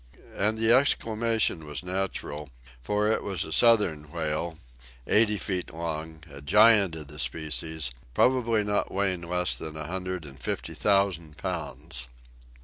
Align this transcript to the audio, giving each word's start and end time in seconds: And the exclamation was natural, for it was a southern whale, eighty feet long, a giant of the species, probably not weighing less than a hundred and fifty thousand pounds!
And 0.35 0.57
the 0.57 0.73
exclamation 0.73 1.63
was 1.63 1.83
natural, 1.83 2.49
for 2.81 3.07
it 3.07 3.21
was 3.21 3.45
a 3.45 3.51
southern 3.51 4.09
whale, 4.11 4.57
eighty 5.05 5.37
feet 5.37 5.71
long, 5.71 6.23
a 6.27 6.41
giant 6.41 6.95
of 6.95 7.07
the 7.07 7.19
species, 7.19 7.91
probably 8.15 8.63
not 8.63 8.91
weighing 8.91 9.21
less 9.21 9.53
than 9.55 9.77
a 9.77 9.85
hundred 9.85 10.25
and 10.25 10.39
fifty 10.39 10.73
thousand 10.73 11.37
pounds! 11.37 12.07